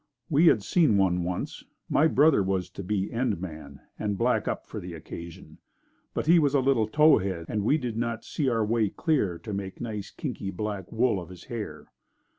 We 0.31 0.47
had 0.47 0.63
seen 0.63 0.97
one 0.97 1.21
once. 1.23 1.63
My 1.87 2.07
brother 2.07 2.41
was 2.41 2.71
to 2.71 2.81
be 2.81 3.13
end 3.13 3.39
man 3.39 3.81
and 3.99 4.17
black 4.17 4.47
up 4.47 4.65
for 4.65 4.79
the 4.79 4.95
occasion. 4.95 5.59
But 6.15 6.25
he 6.25 6.39
was 6.39 6.55
a 6.55 6.59
little 6.59 6.87
tow 6.87 7.19
head 7.19 7.45
and 7.47 7.63
we 7.63 7.77
did 7.77 7.97
not 7.97 8.23
see 8.23 8.49
our 8.49 8.65
way 8.65 8.89
clear 8.89 9.37
to 9.37 9.53
make 9.53 9.79
nice 9.79 10.09
kinky 10.09 10.49
black 10.49 10.91
wool 10.91 11.19
of 11.21 11.29
his 11.29 11.43
hair. 11.43 11.91